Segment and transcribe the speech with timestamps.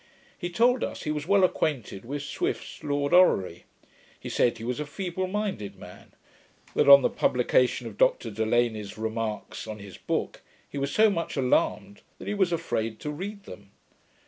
[0.35, 3.65] He told us, he was well acquainted with Swift's Lord Orrery.
[4.19, 6.13] He said, he was a feeble minded man;
[6.73, 11.37] that, on the publication of Dr Delany's Remarks on his book, he was so much
[11.37, 13.69] alarmed that he was afraid to read them.